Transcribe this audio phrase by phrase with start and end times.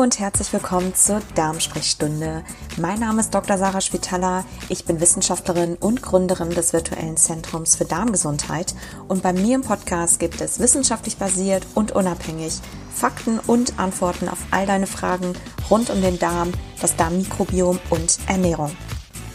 [0.00, 2.42] Und herzlich willkommen zur Darmsprechstunde.
[2.78, 3.58] Mein Name ist Dr.
[3.58, 4.46] Sarah Spitaler.
[4.70, 8.74] Ich bin Wissenschaftlerin und Gründerin des virtuellen Zentrums für Darmgesundheit.
[9.08, 12.60] Und bei mir im Podcast gibt es wissenschaftlich basiert und unabhängig
[12.94, 15.34] Fakten und Antworten auf all deine Fragen
[15.68, 18.74] rund um den Darm, das Darmmikrobiom und Ernährung.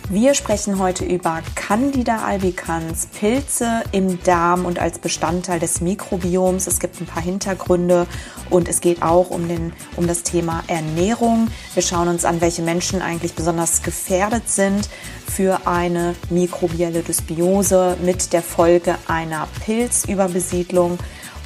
[0.10, 6.68] Wir sprechen heute über Candida albicans, Pilze im Darm und als Bestandteil des Mikrobioms.
[6.68, 8.06] Es gibt ein paar Hintergründe
[8.52, 11.48] und es geht auch um, den, um das Thema Ernährung.
[11.74, 14.88] Wir schauen uns an, welche Menschen eigentlich besonders gefährdet sind
[15.28, 21.00] für eine mikrobielle Dysbiose mit der Folge einer Pilzüberbesiedlung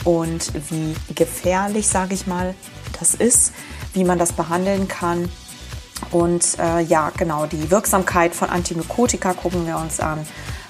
[0.03, 2.53] und wie gefährlich, sage ich mal,
[2.99, 3.53] das ist,
[3.93, 5.29] wie man das behandeln kann
[6.11, 10.19] und äh, ja, genau, die Wirksamkeit von Antimykotika gucken wir uns an.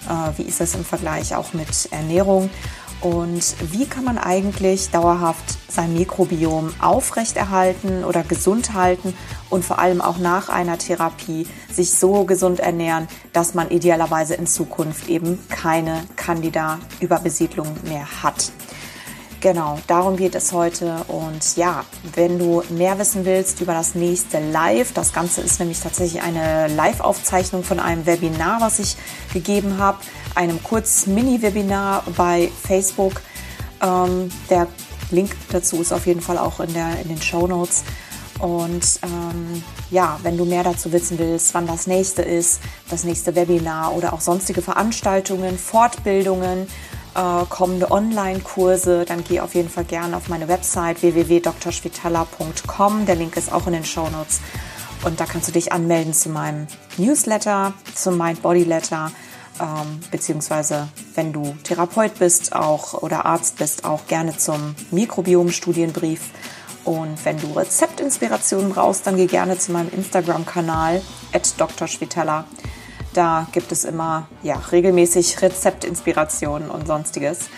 [0.07, 2.49] Äh, wie ist es im Vergleich auch mit Ernährung?
[3.01, 9.13] Und wie kann man eigentlich dauerhaft sein Mikrobiom aufrechterhalten oder gesund halten
[9.49, 14.47] und vor allem auch nach einer Therapie sich so gesund ernähren, dass man idealerweise in
[14.47, 18.51] Zukunft eben keine Candida-Überbesiedlung mehr hat.
[19.41, 20.97] Genau, darum geht es heute.
[21.07, 25.79] Und ja, wenn du mehr wissen willst über das nächste Live, das Ganze ist nämlich
[25.79, 28.97] tatsächlich eine Live-Aufzeichnung von einem Webinar, was ich
[29.31, 29.99] gegeben habe,
[30.35, 33.21] einem kurz Mini-Webinar bei Facebook.
[33.81, 34.67] Ähm, der
[35.09, 37.85] Link dazu ist auf jeden Fall auch in, der, in den Show Notes.
[38.39, 43.35] Und ähm, ja, wenn du mehr dazu wissen willst, wann das nächste ist, das nächste
[43.35, 46.67] Webinar oder auch sonstige Veranstaltungen, Fortbildungen,
[47.19, 53.05] äh, kommende Online-Kurse, dann geh auf jeden Fall gerne auf meine Website www.drschwitala.com.
[53.05, 54.39] Der Link ist auch in den Show Notes.
[55.03, 59.11] Und da kannst du dich anmelden zu meinem Newsletter, zum Mind Body Letter,
[59.59, 66.21] ähm, beziehungsweise wenn du Therapeut bist auch oder Arzt bist, auch gerne zum Mikrobiom-Studienbrief.
[66.85, 71.01] Und wenn du Rezeptinspirationen brauchst, dann geh gerne zu meinem Instagram-Kanal
[71.33, 71.53] at.
[73.13, 77.49] Da gibt es immer ja, regelmäßig Rezeptinspirationen und sonstiges.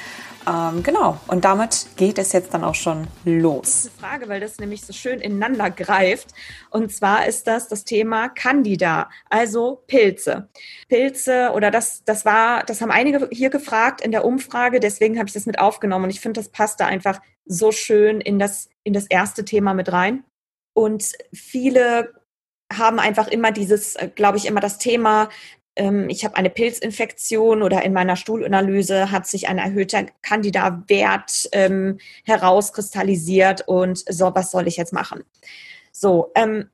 [0.48, 3.84] Ähm, genau, und damit geht es jetzt dann auch schon los.
[3.84, 6.30] Diese Frage, weil das nämlich so schön ineinander greift.
[6.72, 10.50] Und zwar ist das das Thema Candida, also Pilze.
[10.88, 15.28] Pilze oder das, das war, das haben einige hier gefragt in der Umfrage, deswegen habe
[15.28, 18.70] ich das mit aufgenommen und ich finde, das passt da einfach so schön in das,
[18.84, 20.24] in das erste Thema mit rein.
[20.74, 22.14] Und viele
[22.78, 25.30] haben einfach immer dieses, äh, glaube ich, immer das Thema,
[25.76, 32.00] ähm, ich habe eine Pilzinfektion oder in meiner Stuhlanalyse hat sich ein erhöhter Candida-Wert ähm,
[32.26, 35.24] herauskristallisiert und so, was soll ich jetzt machen?
[35.92, 36.70] So, ähm,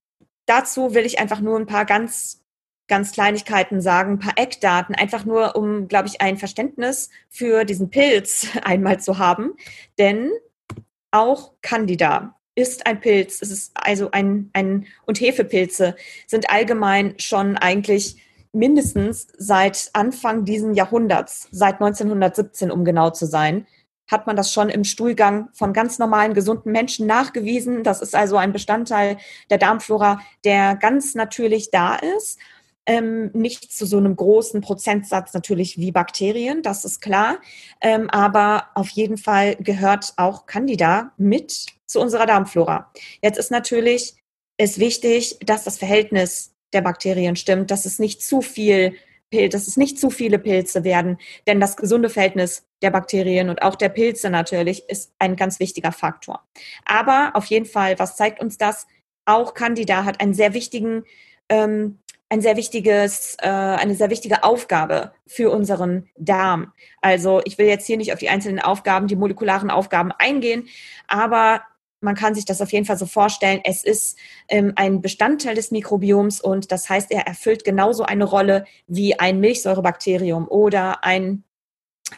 [0.46, 2.44] dazu will ich einfach nur ein paar ganz
[2.88, 7.90] ganz Kleinigkeiten sagen, ein paar Eckdaten, einfach nur, um, glaube ich, ein Verständnis für diesen
[7.90, 9.56] Pilz einmal zu haben.
[10.00, 10.31] Denn
[11.12, 13.41] auch Candida ist ein Pilz.
[13.41, 15.95] Es ist also ein, ein, und Hefepilze
[16.25, 18.18] sind allgemein schon eigentlich
[18.51, 23.67] mindestens seit Anfang diesen Jahrhunderts, seit 1917, um genau zu sein,
[24.09, 27.84] hat man das schon im Stuhlgang von ganz normalen, gesunden Menschen nachgewiesen.
[27.84, 29.17] Das ist also ein Bestandteil
[29.51, 32.40] der Darmflora, der ganz natürlich da ist.
[32.88, 37.38] Ähm, nicht zu so einem großen Prozentsatz natürlich wie Bakterien, das ist klar.
[37.81, 42.92] Ähm, aber auf jeden Fall gehört auch Candida mit zu unserer Darmflora.
[43.22, 44.16] Jetzt ist natürlich
[44.58, 48.96] es wichtig, dass das Verhältnis der Bakterien stimmt, dass es nicht zu viel
[49.30, 53.76] dass es nicht zu viele Pilze werden, denn das gesunde Verhältnis der Bakterien und auch
[53.76, 56.47] der Pilze natürlich ist ein ganz wichtiger Faktor.
[56.86, 58.88] Aber auf jeden Fall, was zeigt uns das?
[59.26, 61.03] Auch Candida hat einen sehr wichtigen
[61.50, 62.00] ähm,
[62.30, 66.74] ein sehr wichtiges, äh, eine sehr wichtige Aufgabe für unseren Darm.
[67.02, 70.68] Also ich will jetzt hier nicht auf die einzelnen Aufgaben, die molekularen Aufgaben eingehen,
[71.08, 71.62] aber
[72.02, 73.62] man kann sich das auf jeden Fall so vorstellen.
[73.63, 74.18] Es ist
[74.50, 79.40] ähm, ein Bestandteil des Mikrobioms und das heißt, er erfüllt genauso eine Rolle wie ein
[79.40, 81.44] Milchsäurebakterium oder ein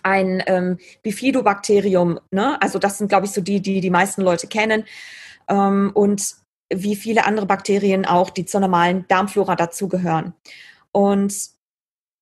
[0.03, 2.20] ein ähm, Bifidobakterium.
[2.29, 2.61] Ne?
[2.61, 4.84] Also das sind, glaube ich, so die, die die meisten Leute kennen.
[5.47, 6.35] Ähm, und
[6.72, 10.34] wie viele andere Bakterien auch, die zur normalen Darmflora dazugehören.
[10.91, 11.34] Und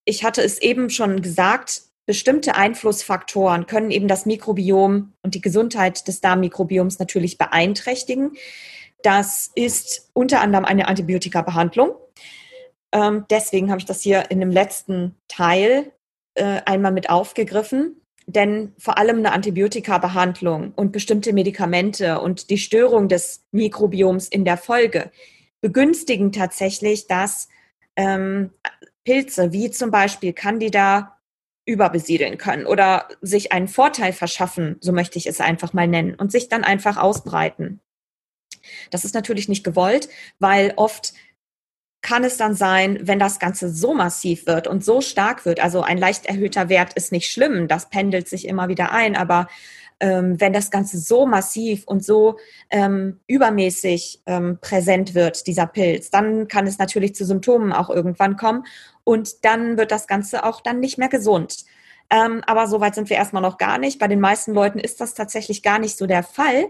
[0.05, 6.07] ich hatte es eben schon gesagt, bestimmte Einflussfaktoren können eben das Mikrobiom und die Gesundheit
[6.07, 8.31] des Darmmikrobioms natürlich beeinträchtigen.
[9.03, 11.91] Das ist unter anderem eine Antibiotikabehandlung.
[12.93, 15.91] Ähm, deswegen habe ich das hier in dem letzten Teil
[16.33, 18.01] äh, einmal mit aufgegriffen.
[18.25, 24.57] Denn vor allem eine Antibiotikabehandlung und bestimmte Medikamente und die Störung des Mikrobioms in der
[24.57, 25.11] Folge
[25.61, 27.49] begünstigen tatsächlich, dass
[27.95, 28.51] ähm,
[29.03, 31.16] Pilze wie zum Beispiel Candida
[31.67, 36.31] überbesiedeln können oder sich einen Vorteil verschaffen, so möchte ich es einfach mal nennen, und
[36.31, 37.81] sich dann einfach ausbreiten.
[38.89, 40.09] Das ist natürlich nicht gewollt,
[40.39, 41.13] weil oft
[42.01, 45.81] kann es dann sein, wenn das Ganze so massiv wird und so stark wird, also
[45.81, 49.47] ein leicht erhöhter Wert ist nicht schlimm, das pendelt sich immer wieder ein, aber
[49.99, 52.37] ähm, wenn das Ganze so massiv und so
[52.69, 58.37] ähm, übermäßig ähm, präsent wird, dieser Pilz, dann kann es natürlich zu Symptomen auch irgendwann
[58.37, 58.65] kommen
[59.03, 61.65] und dann wird das Ganze auch dann nicht mehr gesund.
[62.09, 63.99] Ähm, aber soweit sind wir erstmal noch gar nicht.
[63.99, 66.67] Bei den meisten Leuten ist das tatsächlich gar nicht so der Fall,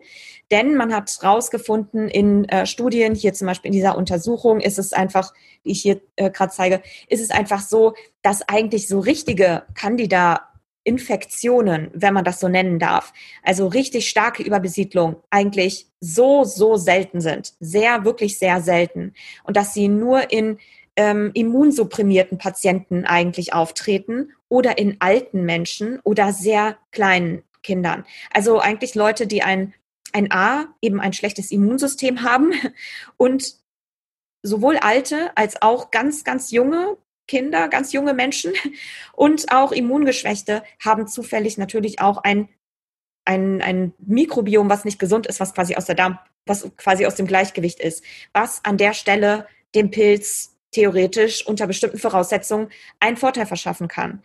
[0.50, 4.94] denn man hat herausgefunden in äh, Studien, hier zum Beispiel in dieser Untersuchung, ist es
[4.94, 5.34] einfach,
[5.64, 7.94] die ich hier äh, gerade zeige, ist es einfach so,
[8.24, 10.42] dass eigentlich so richtige Candida
[10.88, 13.12] Infektionen, wenn man das so nennen darf,
[13.44, 17.54] also richtig starke Überbesiedlung, eigentlich so, so selten sind.
[17.60, 19.14] Sehr, wirklich sehr selten.
[19.44, 20.60] Und dass sie nur in
[20.96, 28.06] ähm, immunsupprimierten Patienten eigentlich auftreten oder in alten Menschen oder sehr kleinen Kindern.
[28.32, 29.74] Also eigentlich Leute, die ein,
[30.14, 32.54] ein A, eben ein schlechtes Immunsystem haben
[33.18, 33.56] und
[34.42, 36.96] sowohl alte als auch ganz, ganz junge
[37.28, 38.54] Kinder, ganz junge Menschen
[39.14, 42.50] und auch Immungeschwächte haben zufällig natürlich auch ein,
[43.26, 47.16] ein, ein Mikrobiom, was nicht gesund ist, was quasi aus der Darm, was quasi aus
[47.16, 48.04] dem Gleichgewicht ist,
[48.34, 52.70] was an der Stelle dem Pilz theoretisch unter bestimmten Voraussetzungen
[53.00, 54.24] einen Vorteil verschaffen kann.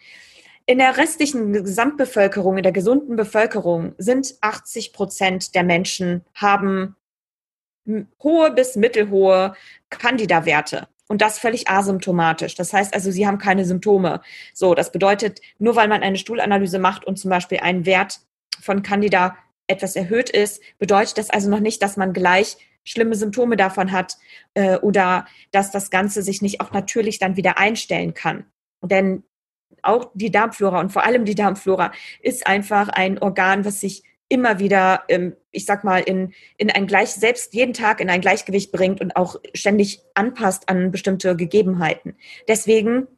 [0.66, 6.96] In der restlichen Gesamtbevölkerung, in der gesunden Bevölkerung sind 80 Prozent der Menschen haben
[8.22, 9.56] hohe bis mittelhohe
[9.90, 10.88] Candida-Werte.
[11.12, 12.54] Und das völlig asymptomatisch.
[12.54, 14.22] Das heißt also, sie haben keine Symptome.
[14.54, 18.20] So, das bedeutet, nur weil man eine Stuhlanalyse macht und zum Beispiel ein Wert
[18.62, 19.36] von Candida
[19.66, 24.16] etwas erhöht ist, bedeutet das also noch nicht, dass man gleich schlimme Symptome davon hat
[24.54, 28.46] äh, oder dass das Ganze sich nicht auch natürlich dann wieder einstellen kann.
[28.80, 29.22] Denn
[29.82, 31.92] auch die Darmflora und vor allem die Darmflora
[32.22, 36.86] ist einfach ein Organ, was sich immer wieder, ähm, ich sag mal, in, in ein
[36.86, 42.16] Gleich, selbst jeden Tag in ein Gleichgewicht bringt und auch ständig anpasst an bestimmte Gegebenheiten.
[42.48, 43.08] Deswegen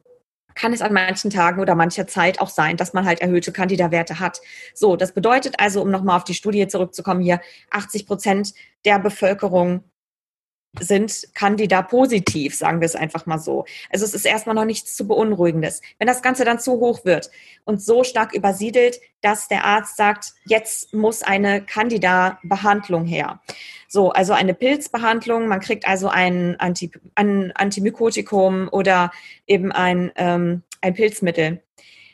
[0.55, 4.19] kann es an manchen Tagen oder mancher Zeit auch sein, dass man halt erhöhte Candida-Werte
[4.19, 4.41] hat.
[4.73, 7.39] So, das bedeutet also, um nochmal auf die Studie zurückzukommen hier,
[7.71, 8.53] 80 Prozent
[8.83, 9.85] der Bevölkerung
[10.79, 13.65] sind Candida positiv, sagen wir es einfach mal so.
[13.89, 15.81] Also es ist erstmal noch nichts zu beunruhigendes.
[15.97, 17.29] Wenn das Ganze dann zu hoch wird
[17.63, 23.41] und so stark übersiedelt, dass der Arzt sagt, jetzt muss eine Candida-Behandlung her.
[23.87, 29.11] So, also eine Pilzbehandlung, man kriegt also ein, Anti, ein Antimykotikum oder
[29.47, 31.63] eben ein, ähm, ein Pilzmittel.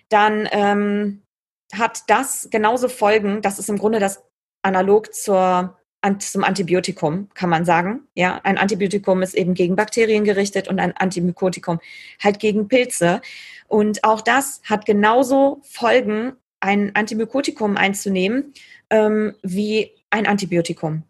[0.09, 1.23] Dann ähm,
[1.73, 4.23] hat das genauso Folgen, das ist im Grunde das
[4.61, 5.77] analog zur
[6.19, 8.01] zum Antibiotikum, kann man sagen.
[8.15, 11.79] Ja, ein Antibiotikum ist eben gegen Bakterien gerichtet und ein Antimykotikum
[12.21, 13.21] halt gegen Pilze.
[13.67, 18.53] Und auch das hat genauso Folgen, ein Antimykotikum einzunehmen,
[18.89, 21.03] ähm, wie ein Antibiotikum.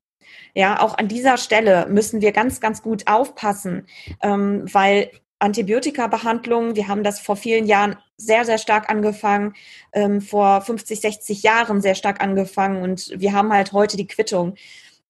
[0.53, 3.85] Ja, auch an dieser Stelle müssen wir ganz, ganz gut aufpassen,
[4.21, 5.09] ähm, weil
[5.41, 9.53] Antibiotika-Behandlung, wir haben das vor vielen Jahren sehr, sehr stark angefangen,
[9.93, 14.55] ähm, vor 50, 60 Jahren sehr stark angefangen und wir haben halt heute die Quittung,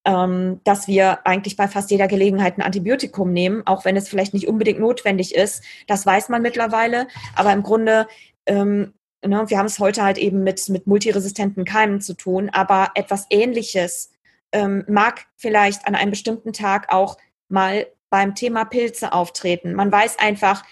[0.05, 4.33] ähm, dass wir eigentlich bei fast jeder Gelegenheit ein Antibiotikum nehmen, auch wenn es vielleicht
[4.33, 5.63] nicht unbedingt notwendig ist.
[5.87, 8.07] Das weiß man mittlerweile, aber im Grunde
[8.45, 8.93] ähm,
[9.23, 13.27] Ne, wir haben es heute halt eben mit, mit multiresistenten Keimen zu tun, aber etwas
[13.29, 14.11] Ähnliches
[14.51, 17.17] ähm, mag vielleicht an einem bestimmten Tag auch
[17.47, 19.73] mal beim Thema Pilze auftreten.
[19.73, 20.63] Man weiß einfach,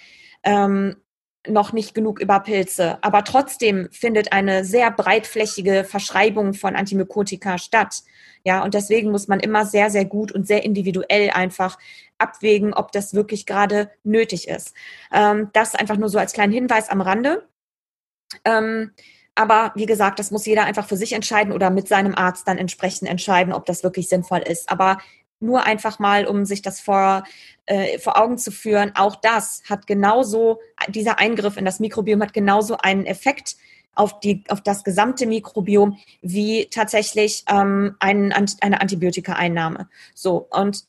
[0.44, 0.98] ähm,
[1.48, 2.98] noch nicht genug über Pilze.
[3.02, 8.04] Aber trotzdem findet eine sehr breitflächige Verschreibung von Antimykotika statt.
[8.44, 11.78] Ja, und deswegen muss man immer sehr, sehr gut und sehr individuell einfach
[12.18, 14.74] abwägen, ob das wirklich gerade nötig ist.
[15.14, 17.48] Ähm, das einfach nur so als kleinen Hinweis am Rande.
[18.46, 18.92] Ähm,
[19.36, 22.58] aber wie gesagt, das muss jeder einfach für sich entscheiden oder mit seinem Arzt dann
[22.58, 24.70] entsprechend entscheiden, ob das wirklich sinnvoll ist.
[24.70, 24.98] Aber
[25.40, 27.24] nur einfach mal, um sich das vor,
[27.66, 32.34] äh, vor Augen zu führen, auch das hat genauso, dieser Eingriff in das Mikrobiom hat
[32.34, 33.56] genauso einen Effekt
[33.96, 39.90] auf, die, auf das gesamte Mikrobiom wie tatsächlich ähm, ein, eine Antibiotika-Einnahme.
[40.14, 40.86] So, und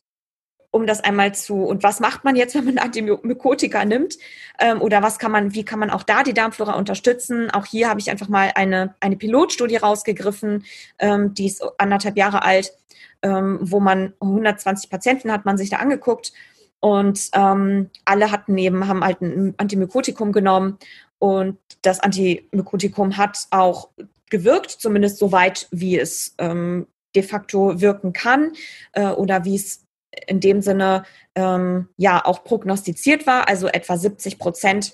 [0.71, 4.17] um das einmal zu, und was macht man jetzt, wenn man Antibiotika nimmt?
[4.59, 7.51] Ähm, oder was kann man, wie kann man auch da die Darmflora unterstützen?
[7.51, 10.65] Auch hier habe ich einfach mal eine, eine Pilotstudie rausgegriffen,
[10.99, 12.73] ähm, die ist anderthalb Jahre alt,
[13.23, 16.33] ähm, wo man 120 Patienten hat man sich da angeguckt
[16.81, 20.79] und ähm, alle hatten eben, haben halt ein Antimykotikum genommen
[21.19, 23.91] und das Antimykotikum hat auch
[24.31, 28.53] gewirkt, zumindest so weit, wie es ähm, de facto wirken kann
[28.93, 29.85] äh, oder wie es
[30.27, 34.93] in dem Sinne ähm, ja auch prognostiziert war, also etwa 70 Prozent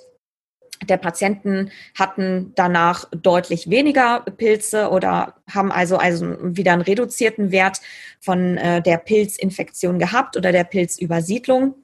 [0.84, 7.80] der Patienten hatten danach deutlich weniger Pilze oder haben also, also wieder einen reduzierten Wert
[8.20, 11.74] von äh, der Pilzinfektion gehabt oder der Pilzübersiedlung.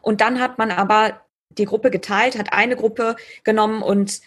[0.00, 4.20] Und dann hat man aber die Gruppe geteilt, hat eine Gruppe genommen und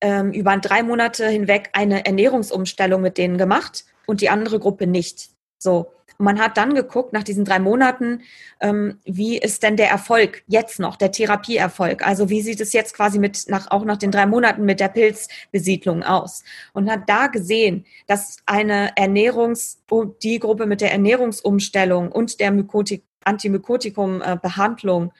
[0.00, 5.30] ähm, über drei Monate hinweg eine Ernährungsumstellung mit denen gemacht und die andere Gruppe nicht.
[5.58, 5.92] So.
[6.20, 8.22] Man hat dann geguckt nach diesen drei Monaten,
[8.60, 12.06] ähm, wie ist denn der Erfolg jetzt noch, der Therapieerfolg?
[12.06, 14.88] Also wie sieht es jetzt quasi mit nach, auch nach den drei Monaten mit der
[14.88, 16.44] Pilzbesiedlung aus?
[16.72, 19.82] Und hat da gesehen, dass eine Ernährungs,
[20.22, 25.12] die Gruppe mit der Ernährungsumstellung und der Mykotik, Antimykotikum-Behandlung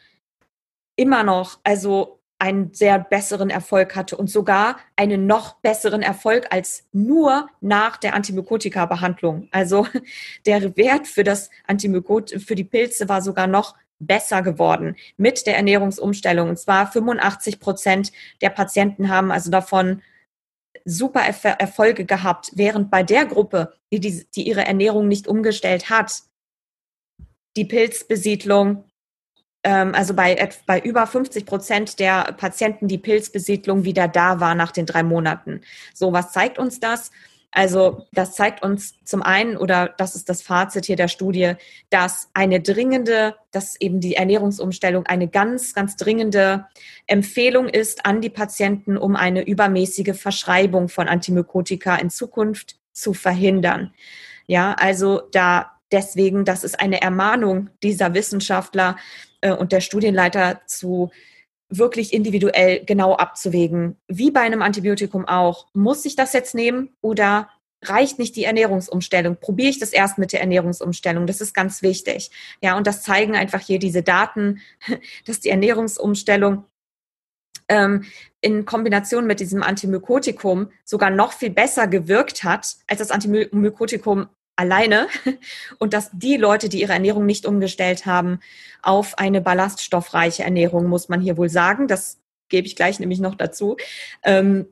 [0.97, 6.89] immer noch, also einen sehr besseren Erfolg hatte und sogar einen noch besseren Erfolg als
[6.93, 9.49] nur nach der Antimykotika-Behandlung.
[9.51, 9.87] Also
[10.47, 15.57] der Wert für das Antimykot für die Pilze war sogar noch besser geworden mit der
[15.57, 16.49] Ernährungsumstellung.
[16.49, 20.01] Und zwar 85 Prozent der Patienten haben also davon
[20.87, 26.23] super Erfolge gehabt, während bei der Gruppe, die, die, die ihre Ernährung nicht umgestellt hat,
[27.57, 28.85] die Pilzbesiedlung
[29.63, 34.87] also bei, bei über 50 Prozent der Patienten die Pilzbesiedlung wieder da war nach den
[34.87, 35.61] drei Monaten.
[35.93, 37.11] So, was zeigt uns das?
[37.53, 41.55] Also das zeigt uns zum einen, oder das ist das Fazit hier der Studie,
[41.91, 46.67] dass eine dringende, dass eben die Ernährungsumstellung eine ganz, ganz dringende
[47.09, 53.93] Empfehlung ist an die Patienten, um eine übermäßige Verschreibung von Antimykotika in Zukunft zu verhindern.
[54.47, 58.97] Ja, also da deswegen, das ist eine Ermahnung dieser Wissenschaftler,
[59.41, 61.11] äh, und der Studienleiter zu
[61.71, 63.97] wirklich individuell genau abzuwägen.
[64.09, 65.69] Wie bei einem Antibiotikum auch.
[65.73, 67.49] Muss ich das jetzt nehmen oder
[67.83, 69.37] reicht nicht die Ernährungsumstellung?
[69.37, 71.27] Probiere ich das erst mit der Ernährungsumstellung?
[71.27, 72.31] Das ist ganz wichtig.
[72.61, 74.61] Ja, und das zeigen einfach hier diese Daten,
[75.27, 76.65] dass die Ernährungsumstellung
[77.69, 78.05] ähm,
[78.41, 84.29] in Kombination mit diesem Antimykotikum sogar noch viel besser gewirkt hat als das Antimykotikum
[84.61, 85.09] alleine
[85.79, 88.41] und dass die Leute, die ihre Ernährung nicht umgestellt haben,
[88.83, 93.35] auf eine ballaststoffreiche Ernährung, muss man hier wohl sagen, das gebe ich gleich nämlich noch
[93.35, 93.77] dazu,
[94.23, 94.67] ähm,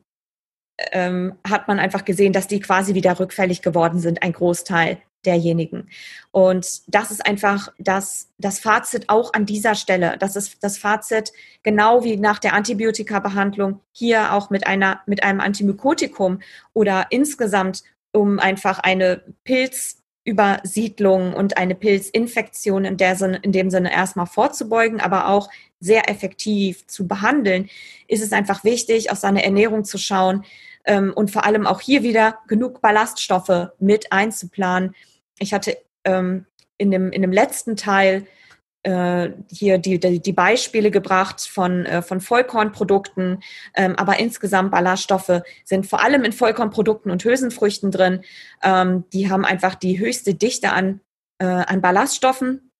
[0.93, 5.89] ähm, hat man einfach gesehen, dass die quasi wieder rückfällig geworden sind, ein Großteil derjenigen.
[6.31, 10.17] Und das ist einfach das, das Fazit auch an dieser Stelle.
[10.19, 11.33] Das ist das Fazit,
[11.65, 16.41] genau wie nach der Antibiotika-Behandlung, hier auch mit einer, mit einem Antimykotikum
[16.73, 23.93] oder insgesamt um einfach eine Pilzübersiedlung und eine Pilzinfektion in, der Sinne, in dem Sinne
[23.93, 25.49] erstmal vorzubeugen, aber auch
[25.81, 27.69] sehr effektiv zu behandeln,
[28.09, 30.45] ist es einfach wichtig, auf seine Ernährung zu schauen
[30.85, 34.95] ähm, und vor allem auch hier wieder genug Ballaststoffe mit einzuplanen.
[35.39, 36.47] Ich hatte ähm,
[36.79, 38.27] in, dem, in dem letzten Teil
[38.85, 43.43] hier die, die, die, Beispiele gebracht von, äh, von Vollkornprodukten,
[43.75, 48.23] ähm, aber insgesamt Ballaststoffe sind vor allem in Vollkornprodukten und Hülsenfrüchten drin.
[48.63, 51.01] Ähm, die haben einfach die höchste Dichte an,
[51.39, 52.71] äh, an Ballaststoffen.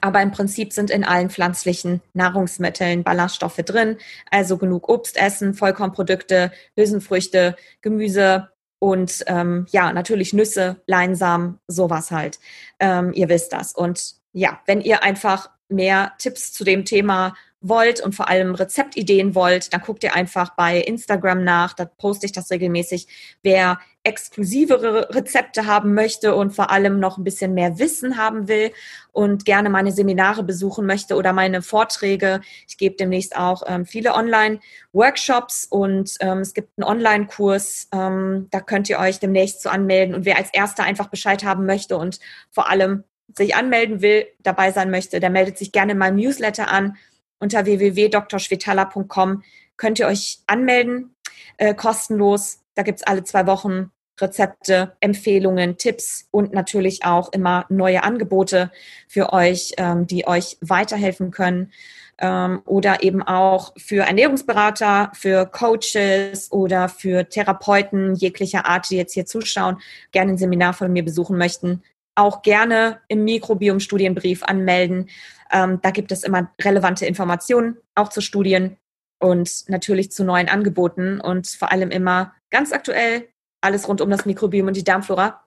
[0.00, 3.98] Aber im Prinzip sind in allen pflanzlichen Nahrungsmitteln Ballaststoffe drin.
[4.30, 12.38] Also genug Obst essen, Vollkornprodukte, Hülsenfrüchte, Gemüse, und ähm, ja, natürlich Nüsse, Leinsamen, sowas halt.
[12.78, 13.72] Ähm, ihr wisst das.
[13.72, 19.34] Und ja, wenn ihr einfach mehr Tipps zu dem Thema wollt und vor allem Rezeptideen
[19.34, 23.08] wollt, dann guckt ihr einfach bei Instagram nach, da poste ich das regelmäßig.
[23.42, 28.72] Wer exklusivere Rezepte haben möchte und vor allem noch ein bisschen mehr Wissen haben will
[29.10, 32.42] und gerne meine Seminare besuchen möchte oder meine Vorträge.
[32.68, 38.60] Ich gebe demnächst auch ähm, viele Online-Workshops und ähm, es gibt einen Online-Kurs, ähm, da
[38.60, 40.14] könnt ihr euch demnächst zu anmelden.
[40.14, 43.02] Und wer als Erster einfach Bescheid haben möchte und vor allem
[43.34, 46.96] sich anmelden will, dabei sein möchte, der meldet sich gerne meinem Newsletter an.
[47.38, 49.42] Unter www.drschwetala.com
[49.76, 51.14] könnt ihr euch anmelden,
[51.58, 52.60] äh, kostenlos.
[52.74, 58.70] Da gibt's alle zwei Wochen Rezepte, Empfehlungen, Tipps und natürlich auch immer neue Angebote
[59.08, 61.72] für euch, ähm, die euch weiterhelfen können.
[62.18, 69.12] Ähm, oder eben auch für Ernährungsberater, für Coaches oder für Therapeuten jeglicher Art, die jetzt
[69.12, 69.76] hier zuschauen,
[70.12, 71.82] gerne ein Seminar von mir besuchen möchten
[72.16, 75.08] auch gerne im Mikrobiom-Studienbrief anmelden.
[75.52, 78.76] Ähm, da gibt es immer relevante Informationen, auch zu Studien
[79.20, 83.28] und natürlich zu neuen Angeboten und vor allem immer ganz aktuell
[83.60, 85.44] alles rund um das Mikrobiom und die Darmflora.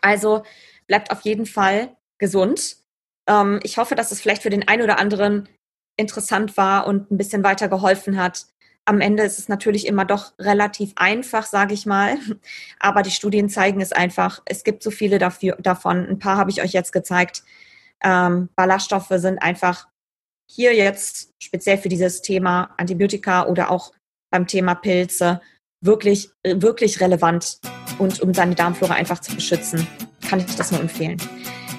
[0.00, 0.42] Also
[0.86, 2.76] bleibt auf jeden Fall gesund.
[3.28, 5.48] Ähm, ich hoffe, dass es vielleicht für den einen oder anderen
[5.96, 8.46] interessant war und ein bisschen weiter geholfen hat
[8.86, 12.16] am Ende ist es natürlich immer doch relativ einfach, sage ich mal.
[12.78, 14.40] Aber die Studien zeigen es einfach.
[14.46, 16.08] Es gibt so viele dafür, davon.
[16.08, 17.42] Ein paar habe ich euch jetzt gezeigt.
[18.02, 19.88] Ähm, Ballaststoffe sind einfach
[20.48, 23.92] hier jetzt speziell für dieses Thema Antibiotika oder auch
[24.30, 25.40] beim Thema Pilze
[25.80, 27.58] wirklich, wirklich relevant
[27.98, 29.86] und um seine Darmflora einfach zu beschützen,
[30.28, 31.16] kann ich das nur empfehlen.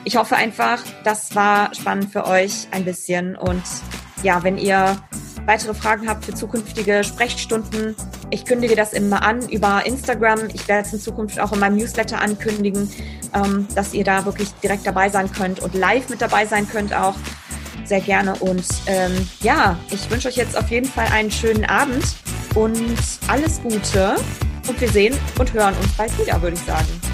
[0.04, 3.64] Ich hoffe einfach, das war spannend für euch ein bisschen und
[4.24, 4.98] ja, wenn ihr
[5.48, 7.96] weitere Fragen habt für zukünftige Sprechstunden,
[8.30, 10.50] ich kündige das immer an über Instagram.
[10.54, 12.92] Ich werde es in Zukunft auch in meinem Newsletter ankündigen,
[13.34, 16.94] ähm, dass ihr da wirklich direkt dabei sein könnt und live mit dabei sein könnt
[16.94, 17.16] auch.
[17.86, 18.36] Sehr gerne.
[18.36, 22.04] Und ähm, ja, ich wünsche euch jetzt auf jeden Fall einen schönen Abend
[22.54, 24.16] und alles Gute.
[24.68, 27.07] Und wir sehen und hören uns bald wieder, würde ich sagen.